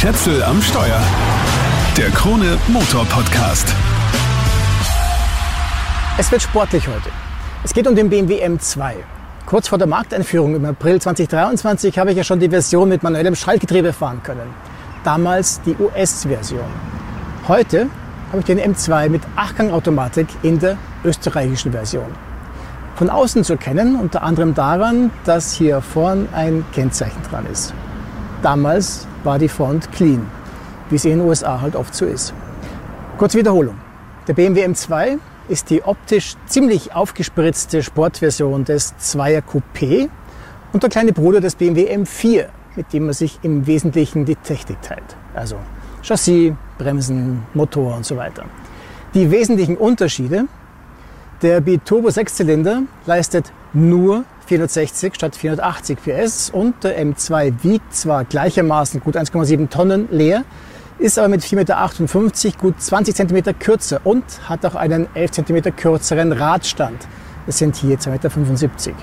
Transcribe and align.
Schätzel 0.00 0.42
am 0.42 0.62
Steuer. 0.62 0.98
Der 1.94 2.08
Krone 2.08 2.56
Motor 2.68 3.04
Podcast. 3.04 3.68
Es 6.16 6.32
wird 6.32 6.40
sportlich 6.40 6.88
heute. 6.88 7.10
Es 7.64 7.74
geht 7.74 7.86
um 7.86 7.94
den 7.94 8.08
BMW 8.08 8.42
M2. 8.42 8.94
Kurz 9.44 9.68
vor 9.68 9.76
der 9.76 9.86
Markteinführung 9.86 10.54
im 10.54 10.64
April 10.64 11.02
2023 11.02 11.98
habe 11.98 12.12
ich 12.12 12.16
ja 12.16 12.24
schon 12.24 12.40
die 12.40 12.48
Version 12.48 12.88
mit 12.88 13.02
manuellem 13.02 13.34
Schaltgetriebe 13.34 13.92
fahren 13.92 14.22
können. 14.22 14.54
Damals 15.04 15.60
die 15.66 15.76
US-Version. 15.78 16.64
Heute 17.46 17.88
habe 18.30 18.38
ich 18.38 18.46
den 18.46 18.58
M2 18.58 19.10
mit 19.10 19.20
Achtgang-Automatik 19.36 20.28
in 20.42 20.58
der 20.58 20.78
österreichischen 21.04 21.72
Version. 21.72 22.10
Von 22.94 23.10
außen 23.10 23.44
zu 23.44 23.52
erkennen, 23.52 23.96
unter 23.96 24.22
anderem 24.22 24.54
daran, 24.54 25.10
dass 25.26 25.52
hier 25.52 25.82
vorn 25.82 26.26
ein 26.32 26.64
Kennzeichen 26.72 27.22
dran 27.30 27.44
ist. 27.52 27.74
Damals 28.40 29.06
war 29.24 29.38
die 29.38 29.48
Front 29.48 29.90
clean, 29.92 30.26
wie 30.88 30.96
es 30.96 31.04
in 31.04 31.18
den 31.18 31.20
USA 31.20 31.60
halt 31.60 31.76
oft 31.76 31.94
so 31.94 32.06
ist. 32.06 32.34
Kurze 33.18 33.38
Wiederholung. 33.38 33.76
Der 34.26 34.34
BMW 34.34 34.64
M2 34.64 35.18
ist 35.48 35.70
die 35.70 35.82
optisch 35.82 36.36
ziemlich 36.46 36.94
aufgespritzte 36.94 37.82
Sportversion 37.82 38.64
des 38.64 38.94
2er 39.00 39.42
Coupé 39.42 40.08
und 40.72 40.82
der 40.82 40.90
kleine 40.90 41.12
Bruder 41.12 41.40
des 41.40 41.56
BMW 41.56 41.92
M4, 41.94 42.46
mit 42.76 42.92
dem 42.92 43.06
man 43.06 43.14
sich 43.14 43.38
im 43.42 43.66
Wesentlichen 43.66 44.24
die 44.24 44.36
Technik 44.36 44.80
teilt. 44.82 45.16
Also 45.34 45.56
Chassis, 46.02 46.52
Bremsen, 46.78 47.42
Motor 47.54 47.96
und 47.96 48.06
so 48.06 48.16
weiter. 48.16 48.44
Die 49.14 49.30
wesentlichen 49.30 49.76
Unterschiede. 49.76 50.46
Der 51.42 51.60
Biturbo 51.60 52.08
6-Zylinder 52.08 52.82
leistet 53.06 53.52
nur 53.72 54.24
460 54.50 55.14
statt 55.14 55.36
480 55.36 55.98
PS 56.02 56.50
und 56.50 56.82
der 56.82 57.00
M2 57.00 57.62
wiegt 57.62 57.94
zwar 57.94 58.24
gleichermaßen 58.24 59.00
gut 59.00 59.16
1,7 59.16 59.68
Tonnen 59.68 60.08
leer, 60.10 60.42
ist 60.98 61.20
aber 61.20 61.28
mit 61.28 61.42
4,58 61.42 61.54
Meter 61.54 62.58
gut 62.58 62.82
20 62.82 63.14
cm 63.14 63.58
kürzer 63.60 64.00
und 64.02 64.24
hat 64.48 64.66
auch 64.66 64.74
einen 64.74 65.06
11 65.14 65.30
cm 65.30 65.76
kürzeren 65.76 66.32
Radstand. 66.32 67.06
Das 67.46 67.58
sind 67.58 67.76
hier 67.76 67.96
2,75 67.96 68.88
Meter. 68.88 68.96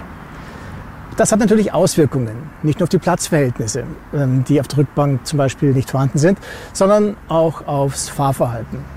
Das 1.16 1.32
hat 1.32 1.40
natürlich 1.40 1.74
Auswirkungen, 1.74 2.36
nicht 2.62 2.80
nur 2.80 2.84
auf 2.84 2.90
die 2.90 3.00
Platzverhältnisse, 3.00 3.86
ähm, 4.14 4.44
die 4.44 4.60
auf 4.60 4.68
der 4.68 4.80
Rückbank 4.80 5.26
zum 5.26 5.38
Beispiel 5.38 5.72
nicht 5.72 5.90
vorhanden 5.90 6.18
sind, 6.18 6.40
sondern 6.74 7.16
auch 7.30 7.66
aufs 7.68 8.10
Fahrverhalten. 8.10 8.97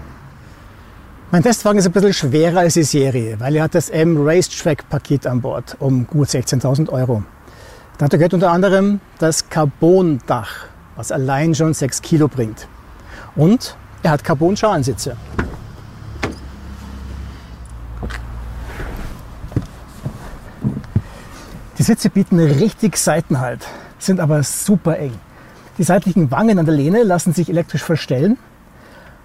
Mein 1.33 1.45
Testwagen 1.45 1.79
ist 1.79 1.87
ein 1.87 1.93
bisschen 1.93 2.13
schwerer 2.13 2.59
als 2.59 2.75
die 2.75 2.83
Serie, 2.83 3.39
weil 3.39 3.55
er 3.55 3.63
hat 3.63 3.77
das 3.77 3.89
M 3.89 4.17
Racetrack 4.19 4.89
Paket 4.89 5.29
an 5.29 5.41
Bord 5.41 5.77
um 5.79 6.05
gut 6.05 6.27
16.000 6.27 6.89
Euro. 6.89 7.23
Dazu 7.99 8.17
gehört 8.17 8.35
unter 8.35 8.51
anderem 8.51 9.01
das 9.21 9.49
Carbon-Dach, 9.49 10.67
was 10.97 11.13
allein 11.13 11.55
schon 11.55 11.73
6 11.73 12.03
Kilo 12.03 12.27
bringt. 12.27 12.67
Und 13.37 13.77
er 14.03 14.11
hat 14.11 14.25
Carbon-Schalensitze. 14.25 15.17
Die 21.79 21.83
Sitze 21.85 22.11
bieten 22.11 22.41
richtig 22.41 22.97
Seitenhalt, 22.97 23.69
sind 24.01 24.19
aber 24.19 24.43
super 24.43 24.99
eng. 24.99 25.15
Die 25.79 25.85
seitlichen 25.85 26.33
Wangen 26.33 26.59
an 26.59 26.67
der 26.67 26.75
Lehne 26.75 27.05
lassen 27.05 27.33
sich 27.33 27.49
elektrisch 27.49 27.85
verstellen, 27.85 28.37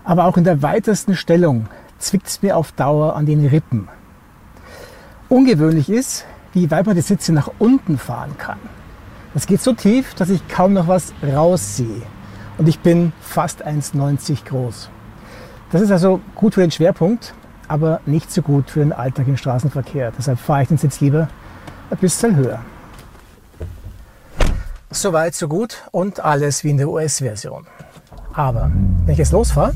aber 0.03 0.25
auch 0.25 0.37
in 0.37 0.43
der 0.43 0.61
weitesten 0.61 1.15
Stellung 1.15 1.67
zwickt 2.05 2.27
es 2.27 2.41
mir 2.41 2.57
auf 2.57 2.71
Dauer 2.71 3.15
an 3.15 3.25
den 3.25 3.45
Rippen. 3.45 3.87
Ungewöhnlich 5.29 5.89
ist, 5.89 6.25
wie 6.53 6.69
weit 6.71 6.85
man 6.85 6.95
die 6.95 7.01
Sitze 7.01 7.33
nach 7.33 7.49
unten 7.59 7.97
fahren 7.97 8.37
kann. 8.37 8.59
Es 9.33 9.47
geht 9.47 9.61
so 9.61 9.73
tief, 9.73 10.13
dass 10.13 10.29
ich 10.29 10.47
kaum 10.47 10.73
noch 10.73 10.87
was 10.87 11.13
raussehe. 11.21 12.03
Und 12.57 12.69
ich 12.69 12.79
bin 12.79 13.11
fast 13.19 13.65
1,90 13.65 14.45
groß. 14.45 14.89
Das 15.71 15.81
ist 15.81 15.91
also 15.91 16.21
gut 16.35 16.53
für 16.53 16.61
den 16.61 16.71
Schwerpunkt, 16.71 17.33
aber 17.67 17.99
nicht 18.05 18.31
so 18.31 18.41
gut 18.41 18.69
für 18.69 18.79
den 18.79 18.93
Alltag 18.93 19.27
im 19.27 19.35
Straßenverkehr. 19.35 20.13
Deshalb 20.17 20.39
fahre 20.39 20.61
ich 20.61 20.69
den 20.69 20.77
Sitz 20.77 21.01
lieber 21.01 21.27
ein 21.89 21.97
bisschen 21.97 22.35
höher. 22.37 22.61
Soweit, 24.91 25.35
so 25.35 25.49
gut 25.49 25.83
und 25.91 26.21
alles 26.23 26.63
wie 26.63 26.69
in 26.69 26.77
der 26.77 26.87
US-Version. 26.87 27.67
Aber 28.33 28.71
wenn 29.05 29.11
ich 29.11 29.17
jetzt 29.17 29.33
losfahre, 29.33 29.73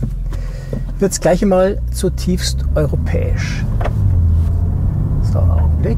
wird 1.00 1.14
es 1.14 1.22
gleich 1.22 1.42
einmal 1.42 1.80
zutiefst 1.92 2.66
europäisch. 2.76 3.64
So, 5.32 5.40
Augenblick. 5.40 5.98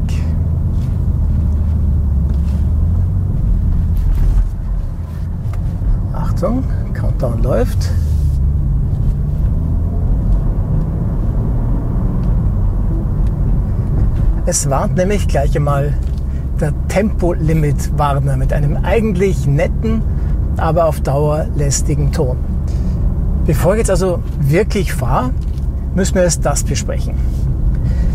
Achtung, 6.14 6.64
Countdown 6.94 7.42
läuft. 7.42 7.92
Es 14.46 14.70
warnt 14.70 14.96
nämlich 14.98 15.28
gleich 15.28 15.56
einmal 15.56 15.94
der 16.60 16.74
Tempolimit-Warner 16.90 18.38
mit 18.38 18.54
einem 18.54 18.78
eigentlich 18.84 19.48
netten, 19.48 20.02
aber 20.58 20.86
auf 20.86 21.00
Dauer 21.02 21.48
lästigen 21.56 22.12
Ton. 22.12 22.51
Bevor 23.46 23.74
ich 23.74 23.80
jetzt 23.80 23.90
also 23.90 24.22
wirklich 24.40 24.94
fahre, 24.94 25.32
müssen 25.96 26.16
wir 26.16 26.24
erst 26.24 26.46
das 26.46 26.64
besprechen. 26.64 27.16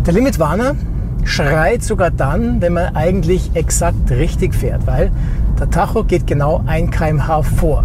Der 0.06 0.14
Limitwarner 0.14 0.76
schreit 1.24 1.82
sogar 1.82 2.12
dann, 2.12 2.60
wenn 2.60 2.72
man 2.72 2.94
eigentlich 2.94 3.50
exakt 3.54 4.10
richtig 4.10 4.54
fährt, 4.54 4.86
weil 4.86 5.10
der 5.58 5.68
Tacho 5.68 6.04
geht 6.04 6.26
genau 6.26 6.62
1 6.66 6.92
kmh 6.92 7.42
vor. 7.42 7.84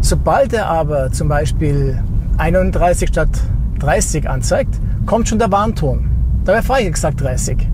Sobald 0.00 0.52
er 0.52 0.68
aber 0.68 1.10
zum 1.10 1.28
Beispiel 1.28 2.00
31 2.38 3.08
statt 3.08 3.30
30 3.80 4.28
anzeigt, 4.28 4.80
kommt 5.04 5.28
schon 5.28 5.40
der 5.40 5.50
Warnton. 5.50 6.08
Dabei 6.44 6.62
fahre 6.62 6.82
ich 6.82 6.86
exakt 6.86 7.20
30. 7.20 7.68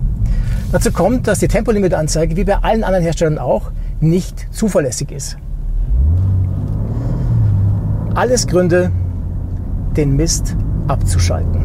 Dazu 0.71 0.91
kommt, 0.91 1.27
dass 1.27 1.39
die 1.39 1.47
Tempolimitanzeige 1.47 2.35
wie 2.35 2.43
bei 2.43 2.57
allen 2.57 2.83
anderen 2.83 3.03
Herstellern 3.03 3.37
auch 3.37 3.71
nicht 3.99 4.47
zuverlässig 4.51 5.11
ist. 5.11 5.37
Alles 8.19 8.47
Gründe, 8.47 8.91
den 9.95 10.17
Mist 10.17 10.57
abzuschalten. 10.89 11.61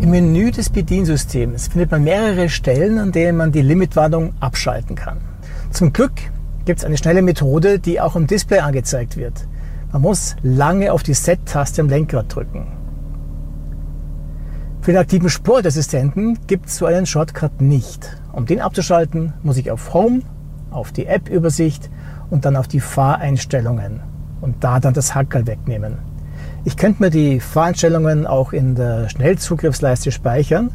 Im 0.00 0.08
Menü 0.08 0.50
des 0.50 0.70
Bediensystems 0.70 1.68
findet 1.68 1.90
man 1.90 2.02
mehrere 2.02 2.48
Stellen, 2.48 2.98
an 2.98 3.12
denen 3.12 3.36
man 3.36 3.52
die 3.52 3.60
Limitwarnung 3.60 4.32
abschalten 4.40 4.96
kann. 4.96 5.18
Zum 5.72 5.92
Glück 5.92 6.14
gibt 6.64 6.78
es 6.78 6.86
eine 6.86 6.96
schnelle 6.96 7.20
Methode, 7.20 7.78
die 7.78 8.00
auch 8.00 8.16
im 8.16 8.26
Display 8.26 8.60
angezeigt 8.60 9.18
wird. 9.18 9.46
Man 9.92 10.00
muss 10.00 10.36
lange 10.42 10.90
auf 10.90 11.02
die 11.02 11.12
Set-Taste 11.12 11.82
am 11.82 11.90
Lenkrad 11.90 12.34
drücken. 12.34 12.68
Für 14.80 14.92
den 14.92 15.02
aktiven 15.02 15.28
Sportassistenten 15.28 16.38
gibt 16.46 16.68
es 16.68 16.78
so 16.78 16.86
einen 16.86 17.04
Shortcut 17.04 17.60
nicht. 17.60 18.16
Um 18.32 18.46
den 18.46 18.62
abzuschalten, 18.62 19.34
muss 19.42 19.58
ich 19.58 19.70
auf 19.70 19.92
Home, 19.92 20.22
auf 20.70 20.92
die 20.92 21.04
App-Übersicht 21.04 21.90
und 22.32 22.46
dann 22.46 22.56
auf 22.56 22.66
die 22.66 22.80
Fahreinstellungen 22.80 24.00
und 24.40 24.64
da 24.64 24.80
dann 24.80 24.94
das 24.94 25.14
Hackerl 25.14 25.46
wegnehmen. 25.46 25.98
Ich 26.64 26.78
könnte 26.78 27.02
mir 27.02 27.10
die 27.10 27.40
Fahreinstellungen 27.40 28.26
auch 28.26 28.54
in 28.54 28.74
der 28.74 29.10
Schnellzugriffsleiste 29.10 30.10
speichern. 30.10 30.70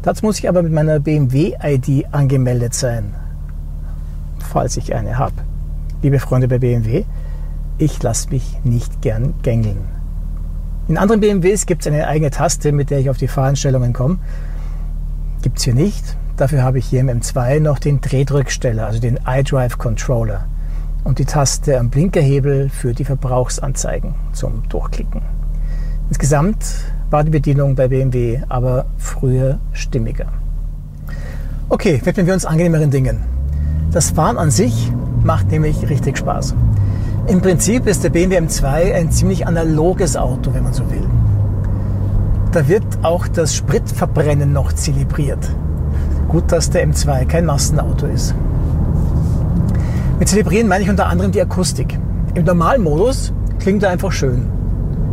Dazu 0.00 0.24
muss 0.24 0.38
ich 0.38 0.48
aber 0.48 0.62
mit 0.62 0.72
meiner 0.72 1.00
BMW-ID 1.00 2.06
angemeldet 2.10 2.72
sein, 2.72 3.14
falls 4.38 4.78
ich 4.78 4.94
eine 4.94 5.18
habe. 5.18 5.34
Liebe 6.00 6.18
Freunde 6.18 6.48
bei 6.48 6.58
BMW, 6.58 7.04
ich 7.76 8.02
lasse 8.02 8.30
mich 8.30 8.58
nicht 8.64 9.02
gern 9.02 9.34
gängeln. 9.42 9.84
In 10.88 10.96
anderen 10.96 11.20
BMWs 11.20 11.66
gibt 11.66 11.82
es 11.82 11.92
eine 11.92 12.06
eigene 12.06 12.30
Taste, 12.30 12.72
mit 12.72 12.88
der 12.88 13.00
ich 13.00 13.10
auf 13.10 13.18
die 13.18 13.28
Fahreinstellungen 13.28 13.92
komme. 13.92 14.20
Gibt 15.42 15.58
es 15.58 15.64
hier 15.64 15.74
nicht. 15.74 16.16
Dafür 16.38 16.62
habe 16.62 16.78
ich 16.78 16.86
hier 16.86 17.00
im 17.00 17.10
M2 17.10 17.60
noch 17.60 17.78
den 17.78 18.00
Drehdrücksteller, 18.00 18.86
also 18.86 19.00
den 19.00 19.20
iDrive 19.26 19.76
Controller 19.76 20.46
und 21.04 21.18
die 21.18 21.26
Taste 21.26 21.78
am 21.78 21.90
Blinkerhebel 21.90 22.70
für 22.70 22.94
die 22.94 23.04
Verbrauchsanzeigen 23.04 24.14
zum 24.32 24.68
Durchklicken. 24.68 25.22
Insgesamt 26.08 26.64
war 27.10 27.22
die 27.22 27.30
Bedienung 27.30 27.76
bei 27.76 27.88
BMW 27.88 28.40
aber 28.48 28.86
früher 28.96 29.58
stimmiger. 29.72 30.26
Okay, 31.68 32.00
widmen 32.04 32.26
wir 32.26 32.34
uns 32.34 32.44
angenehmeren 32.44 32.90
Dingen. 32.90 33.20
Das 33.92 34.10
Fahren 34.10 34.38
an 34.38 34.50
sich 34.50 34.90
macht 35.22 35.50
nämlich 35.50 35.88
richtig 35.88 36.18
Spaß. 36.18 36.54
Im 37.26 37.40
Prinzip 37.40 37.86
ist 37.86 38.04
der 38.04 38.10
BMW 38.10 38.38
M2 38.38 38.92
ein 38.92 39.10
ziemlich 39.10 39.46
analoges 39.46 40.16
Auto, 40.16 40.52
wenn 40.52 40.64
man 40.64 40.74
so 40.74 40.90
will. 40.90 41.08
Da 42.52 42.68
wird 42.68 42.84
auch 43.02 43.28
das 43.28 43.54
Spritverbrennen 43.54 44.52
noch 44.52 44.72
zelebriert. 44.72 45.50
Gut, 46.28 46.52
dass 46.52 46.70
der 46.70 46.86
M2 46.86 47.26
kein 47.26 47.46
Massenauto 47.46 48.06
ist. 48.06 48.34
Mit 50.18 50.28
zelebrieren 50.28 50.68
meine 50.68 50.84
ich 50.84 50.90
unter 50.90 51.06
anderem 51.06 51.32
die 51.32 51.40
Akustik. 51.40 51.98
Im 52.34 52.44
Normalmodus 52.44 53.32
klingt 53.58 53.82
er 53.82 53.90
einfach 53.90 54.12
schön. 54.12 54.48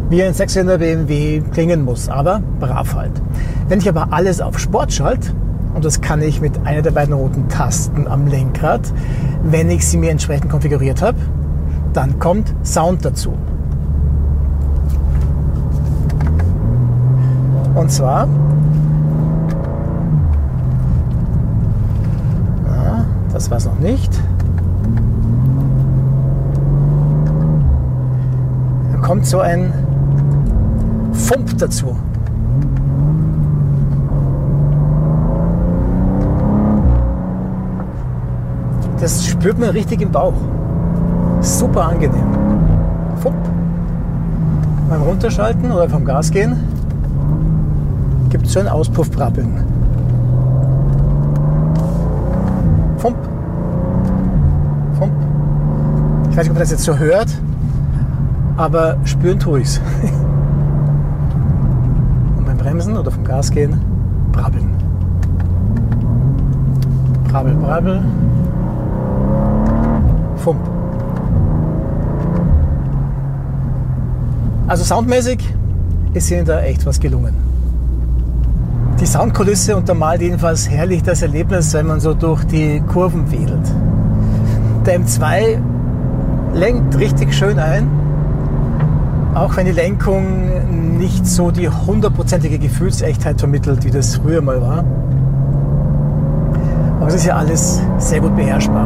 Wie 0.09 0.21
ein 0.21 0.33
Sechszylinder 0.33 0.77
BMW 0.77 1.41
klingen 1.53 1.83
muss, 1.83 2.07
aber 2.07 2.41
brav 2.59 2.93
halt. 2.93 3.21
Wenn 3.67 3.79
ich 3.79 3.89
aber 3.89 4.13
alles 4.13 4.41
auf 4.41 4.59
Sport 4.59 4.93
schalte, 4.93 5.33
und 5.73 5.85
das 5.85 6.01
kann 6.01 6.21
ich 6.21 6.41
mit 6.41 6.65
einer 6.65 6.81
der 6.81 6.91
beiden 6.91 7.13
roten 7.13 7.47
Tasten 7.47 8.07
am 8.07 8.27
Lenkrad, 8.27 8.81
wenn 9.43 9.71
ich 9.71 9.87
sie 9.87 9.97
mir 9.97 10.11
entsprechend 10.11 10.49
konfiguriert 10.51 11.01
habe, 11.01 11.17
Dann 11.93 12.19
kommt 12.19 12.53
Sound 12.63 13.03
dazu. 13.03 13.33
Und 17.75 17.91
zwar 17.91 18.27
ja, 22.65 23.05
das 23.33 23.49
war 23.49 23.57
es 23.57 23.65
noch 23.65 23.79
nicht. 23.79 24.11
Kommt 29.11 29.25
so 29.25 29.41
ein 29.41 29.73
Fump 31.11 31.57
dazu. 31.57 31.97
Das 39.01 39.25
spürt 39.25 39.59
man 39.59 39.71
richtig 39.71 39.99
im 39.99 40.13
Bauch. 40.13 40.35
Super 41.41 41.87
angenehm. 41.89 42.23
Fump. 43.17 43.35
Beim 44.89 45.01
Runterschalten 45.01 45.73
oder 45.73 45.89
vom 45.89 46.05
Gas 46.05 46.31
gehen 46.31 46.55
gibt 48.29 48.45
es 48.45 48.53
so 48.53 48.61
ein 48.61 48.69
Auspuffbrabbeln. 48.69 49.57
Fump. 52.97 53.17
Fump. 54.97 55.11
Ich 56.29 56.37
weiß 56.37 56.43
nicht, 56.43 56.51
ob 56.51 56.53
man 56.53 56.61
das 56.61 56.71
jetzt 56.71 56.85
so 56.85 56.97
hört, 56.97 57.27
aber 58.61 58.97
spüren 59.05 59.39
tue 59.39 59.61
ich 59.61 59.67
es. 59.67 59.77
Und 62.37 62.45
beim 62.45 62.57
Bremsen 62.57 62.95
oder 62.95 63.09
vom 63.11 63.23
Gas 63.23 63.49
gehen, 63.51 63.81
brabbeln. 64.31 64.69
Brabbel, 67.27 67.55
brabbel. 67.55 68.01
Fump. 70.37 70.59
Also 74.67 74.83
soundmäßig 74.83 75.53
ist 76.13 76.31
Ihnen 76.31 76.45
da 76.45 76.61
echt 76.61 76.85
was 76.85 76.99
gelungen. 76.99 77.33
Die 78.99 79.05
Soundkulisse 79.05 79.75
untermalt 79.75 80.21
jedenfalls 80.21 80.69
herrlich 80.69 81.01
das 81.01 81.23
Erlebnis, 81.23 81.73
wenn 81.73 81.87
man 81.87 81.99
so 81.99 82.13
durch 82.13 82.43
die 82.43 82.81
Kurven 82.81 83.31
wedelt. 83.31 83.67
Der 84.85 84.99
M2 84.99 85.57
lenkt 86.53 86.97
richtig 86.99 87.33
schön 87.33 87.57
ein, 87.57 87.89
auch 89.33 89.55
wenn 89.55 89.65
die 89.65 89.71
Lenkung 89.71 90.97
nicht 90.97 91.25
so 91.25 91.51
die 91.51 91.69
hundertprozentige 91.69 92.59
Gefühlsechtheit 92.59 93.39
vermittelt, 93.39 93.83
wie 93.85 93.91
das 93.91 94.15
früher 94.17 94.41
mal 94.41 94.61
war. 94.61 94.83
Aber 96.99 97.07
es 97.07 97.15
ist 97.15 97.25
ja 97.25 97.35
alles 97.35 97.81
sehr 97.97 98.19
gut 98.19 98.35
beherrschbar. 98.35 98.85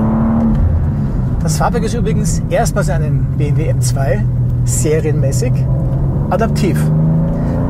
Das 1.42 1.58
Fahrwerk 1.58 1.84
ist 1.84 1.94
übrigens 1.94 2.42
erstmals 2.50 2.88
in 2.88 2.94
einem 2.94 3.26
BMW 3.38 3.72
M2 3.72 4.22
serienmäßig 4.66 5.52
adaptiv. 6.30 6.80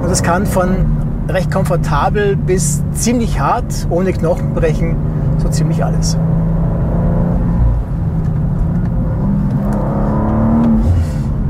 Und 0.04 0.12
es 0.12 0.22
kann 0.22 0.45
von 0.45 0.86
recht 1.27 1.51
komfortabel 1.51 2.36
bis 2.36 2.83
ziemlich 2.94 3.39
hart, 3.39 3.88
ohne 3.89 4.13
Knochenbrechen, 4.13 4.95
so 5.39 5.50
ziemlich 5.50 5.83
alles. 5.83 6.18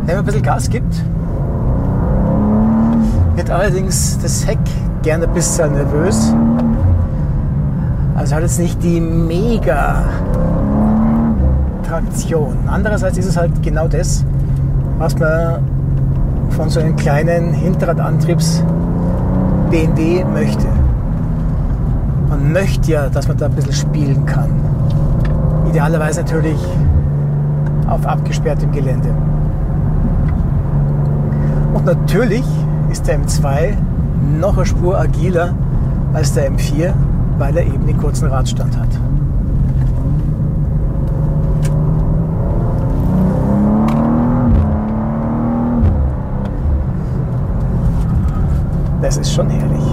Wenn 0.06 0.16
man 0.16 0.24
ein 0.24 0.26
bisschen 0.26 0.44
Gas 0.44 0.70
gibt, 0.70 1.04
wird 3.36 3.50
allerdings 3.50 4.18
das 4.20 4.48
Heck 4.48 4.60
gerne 5.04 5.26
ein 5.26 5.34
bisschen 5.34 5.74
nervös. 5.74 6.34
Also 8.16 8.36
hat 8.36 8.44
jetzt 8.44 8.60
nicht 8.60 8.82
die 8.82 9.02
mega 9.02 10.04
Traktion. 11.88 12.58
Andererseits 12.68 13.18
ist 13.18 13.28
es 13.28 13.38
halt 13.38 13.52
genau 13.62 13.88
das, 13.88 14.26
was 14.98 15.18
man 15.20 15.60
von 16.52 16.70
so 16.70 16.80
einem 16.80 16.96
kleinen 16.96 17.54
Hinterradantriebs 17.54 18.64
BMW 19.70 20.24
möchte. 20.24 20.68
Man 22.30 22.54
möchte 22.54 22.92
ja, 22.92 23.10
dass 23.10 23.28
man 23.28 23.38
da 23.38 23.48
ein 23.48 23.52
bisschen 23.52 23.74
spielen 23.74 24.26
kann. 24.26 24.50
Idealerweise 25.70 26.22
natürlich 26.22 26.60
auf 27.88 28.06
abgesperrtem 28.06 28.72
Gelände. 28.72 29.10
Und 31.74 31.86
natürlich 31.86 32.46
ist 32.92 33.08
der 33.08 33.20
M2 33.20 33.76
noch 34.40 34.58
eine 34.58 34.66
Spur 34.66 35.00
agiler 35.00 35.54
als 36.14 36.34
der 36.34 36.52
M4, 36.52 36.94
weil 37.38 37.58
er 37.58 37.66
eben 37.66 37.86
den 37.86 37.98
kurzen 37.98 38.28
Radstand 38.28 38.78
hat. 38.78 38.90
Das 49.06 49.18
ist 49.18 49.34
schon 49.34 49.48
herrlich. 49.52 49.84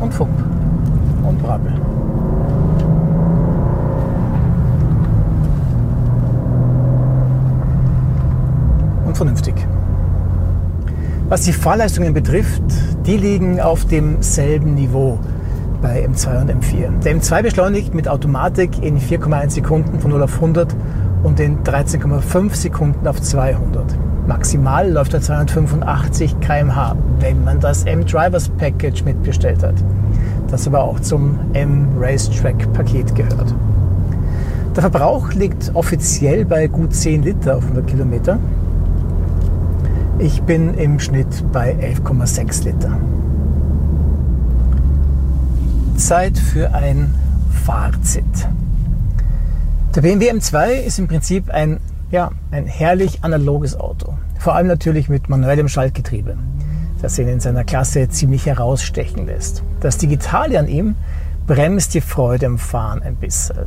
Und 0.00 0.12
Fump. 0.12 0.30
Und 1.22 1.40
Brabbel. 1.40 1.72
Und 9.06 9.16
vernünftig. 9.16 9.54
Was 11.28 11.42
die 11.42 11.52
Fahrleistungen 11.52 12.14
betrifft, 12.14 12.62
die 13.04 13.16
liegen 13.16 13.60
auf 13.60 13.84
demselben 13.84 14.74
Niveau 14.74 15.18
bei 15.82 16.06
M2 16.06 16.42
und 16.42 16.52
M4. 16.52 17.00
Der 17.02 17.16
M2 17.16 17.42
beschleunigt 17.42 17.94
mit 17.94 18.08
Automatik 18.08 18.80
in 18.80 19.00
4,1 19.00 19.50
Sekunden 19.50 19.98
von 19.98 20.12
0 20.12 20.22
auf 20.22 20.34
100 20.36 20.72
und 21.24 21.40
in 21.40 21.64
13,5 21.64 22.54
Sekunden 22.54 23.08
auf 23.08 23.20
200. 23.20 23.96
Maximal 24.28 24.88
läuft 24.88 25.14
er 25.14 25.20
285 25.20 26.38
km/h, 26.38 26.94
wenn 27.18 27.42
man 27.42 27.58
das 27.58 27.82
M-Drivers 27.82 28.48
Package 28.50 29.02
mitbestellt 29.04 29.64
hat, 29.64 29.74
das 30.48 30.68
aber 30.68 30.84
auch 30.84 31.00
zum 31.00 31.40
M-Racetrack 31.54 32.72
Paket 32.72 33.12
gehört. 33.16 33.52
Der 34.76 34.82
Verbrauch 34.82 35.32
liegt 35.32 35.72
offiziell 35.74 36.44
bei 36.44 36.68
gut 36.68 36.94
10 36.94 37.24
Liter 37.24 37.56
auf 37.56 37.64
100 37.64 37.84
Kilometer. 37.88 38.38
Ich 40.18 40.40
bin 40.42 40.72
im 40.74 40.98
Schnitt 40.98 41.44
bei 41.52 41.74
11,6 41.74 42.64
Liter. 42.64 42.98
Zeit 45.98 46.38
für 46.38 46.72
ein 46.72 47.14
Fazit. 47.66 48.24
Der 49.94 50.00
BMW 50.00 50.32
M2 50.32 50.80
ist 50.86 50.98
im 50.98 51.06
Prinzip 51.06 51.50
ein, 51.50 51.80
ja, 52.10 52.30
ein 52.50 52.64
herrlich 52.64 53.24
analoges 53.24 53.78
Auto. 53.78 54.14
Vor 54.38 54.54
allem 54.54 54.68
natürlich 54.68 55.10
mit 55.10 55.28
manuellem 55.28 55.68
Schaltgetriebe, 55.68 56.38
das 57.02 57.18
ihn 57.18 57.28
in 57.28 57.40
seiner 57.40 57.64
Klasse 57.64 58.08
ziemlich 58.08 58.46
herausstechen 58.46 59.26
lässt. 59.26 59.62
Das 59.80 59.98
Digitale 59.98 60.58
an 60.58 60.68
ihm 60.68 60.94
bremst 61.46 61.92
die 61.92 62.00
Freude 62.00 62.46
am 62.46 62.56
Fahren 62.56 63.02
ein 63.02 63.16
bisschen. 63.16 63.66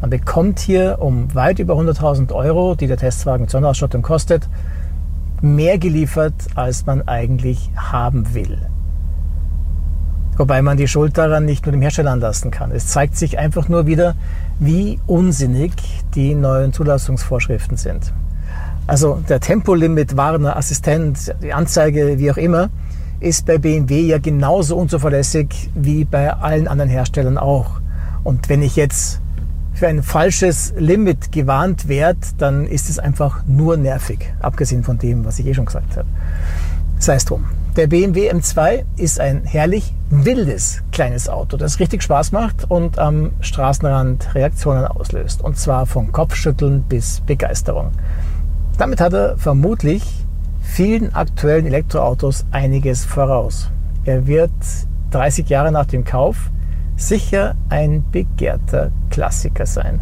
Man 0.00 0.08
bekommt 0.08 0.60
hier 0.60 0.96
um 1.00 1.34
weit 1.34 1.58
über 1.58 1.74
100.000 1.74 2.32
Euro, 2.32 2.74
die 2.74 2.86
der 2.86 2.96
Testwagen 2.96 3.48
zur 3.48 3.62
Ausstattung 3.62 4.00
kostet, 4.00 4.48
mehr 5.42 5.78
geliefert, 5.78 6.34
als 6.54 6.86
man 6.86 7.06
eigentlich 7.08 7.70
haben 7.76 8.34
will. 8.34 8.58
Wobei 10.36 10.62
man 10.62 10.76
die 10.76 10.88
Schuld 10.88 11.18
daran 11.18 11.44
nicht 11.44 11.66
nur 11.66 11.72
dem 11.72 11.82
Hersteller 11.82 12.12
anlassen 12.12 12.50
kann. 12.50 12.72
Es 12.72 12.86
zeigt 12.86 13.16
sich 13.16 13.38
einfach 13.38 13.68
nur 13.68 13.86
wieder, 13.86 14.14
wie 14.58 14.98
unsinnig 15.06 15.72
die 16.14 16.34
neuen 16.34 16.72
Zulassungsvorschriften 16.72 17.76
sind. 17.76 18.12
Also 18.86 19.22
der 19.28 19.40
Tempolimit, 19.40 20.16
Warner, 20.16 20.56
Assistent, 20.56 21.34
die 21.42 21.52
Anzeige, 21.52 22.18
wie 22.18 22.30
auch 22.30 22.38
immer, 22.38 22.70
ist 23.20 23.44
bei 23.44 23.58
BMW 23.58 24.00
ja 24.00 24.18
genauso 24.18 24.76
unzuverlässig 24.76 25.70
wie 25.74 26.04
bei 26.04 26.32
allen 26.32 26.66
anderen 26.66 26.90
Herstellern 26.90 27.36
auch. 27.36 27.80
Und 28.24 28.48
wenn 28.48 28.62
ich 28.62 28.76
jetzt 28.76 29.20
für 29.80 29.88
ein 29.88 30.02
falsches 30.02 30.74
Limit 30.76 31.32
gewarnt 31.32 31.88
werde, 31.88 32.20
dann 32.36 32.66
ist 32.66 32.90
es 32.90 32.98
einfach 32.98 33.40
nur 33.46 33.78
nervig, 33.78 34.30
abgesehen 34.40 34.84
von 34.84 34.98
dem, 34.98 35.24
was 35.24 35.38
ich 35.38 35.46
eh 35.46 35.54
schon 35.54 35.64
gesagt 35.64 35.96
habe. 35.96 36.06
Sei 36.98 37.14
es 37.14 37.24
drum. 37.24 37.46
Der 37.76 37.86
BMW 37.86 38.30
M2 38.30 38.84
ist 38.98 39.20
ein 39.20 39.42
herrlich 39.44 39.94
wildes 40.10 40.82
kleines 40.92 41.30
Auto, 41.30 41.56
das 41.56 41.80
richtig 41.80 42.02
Spaß 42.02 42.32
macht 42.32 42.70
und 42.70 42.98
am 42.98 43.30
Straßenrand 43.40 44.34
Reaktionen 44.34 44.84
auslöst. 44.84 45.40
Und 45.40 45.56
zwar 45.56 45.86
von 45.86 46.12
Kopfschütteln 46.12 46.82
bis 46.82 47.22
Begeisterung. 47.22 47.92
Damit 48.76 49.00
hat 49.00 49.14
er 49.14 49.38
vermutlich 49.38 50.02
vielen 50.60 51.14
aktuellen 51.14 51.64
Elektroautos 51.64 52.44
einiges 52.50 53.06
voraus. 53.06 53.70
Er 54.04 54.26
wird 54.26 54.52
30 55.12 55.48
Jahre 55.48 55.72
nach 55.72 55.86
dem 55.86 56.04
Kauf 56.04 56.50
sicher 57.00 57.54
ein 57.70 58.04
begehrter 58.12 58.92
Klassiker 59.10 59.66
sein. 59.66 60.00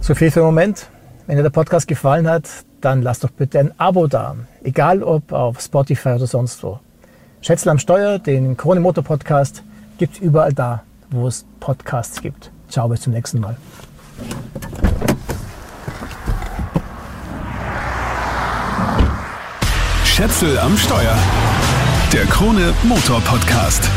So 0.00 0.14
viel 0.14 0.30
für 0.30 0.40
den 0.40 0.46
Moment. 0.46 0.88
Wenn 1.26 1.36
dir 1.36 1.42
der 1.42 1.50
Podcast 1.50 1.86
gefallen 1.86 2.26
hat, 2.28 2.48
dann 2.80 3.02
lasst 3.02 3.22
doch 3.22 3.30
bitte 3.30 3.60
ein 3.60 3.78
Abo 3.78 4.08
da. 4.08 4.34
Egal 4.64 5.02
ob 5.02 5.32
auf 5.32 5.60
Spotify 5.60 6.10
oder 6.10 6.26
sonst 6.26 6.62
wo. 6.64 6.80
Schätzel 7.40 7.68
am 7.68 7.78
Steuer, 7.78 8.18
den 8.18 8.56
Krone 8.56 8.80
Motor 8.80 9.04
Podcast, 9.04 9.62
gibt 9.98 10.14
es 10.14 10.20
überall 10.20 10.52
da, 10.52 10.82
wo 11.10 11.28
es 11.28 11.44
Podcasts 11.60 12.20
gibt. 12.20 12.50
Ciao, 12.68 12.88
bis 12.88 13.02
zum 13.02 13.12
nächsten 13.12 13.38
Mal. 13.38 13.56
Schätzel 20.04 20.58
am 20.58 20.76
Steuer. 20.76 21.16
Der 22.12 22.24
Krone 22.26 22.72
Motor 22.84 23.20
Podcast. 23.20 23.88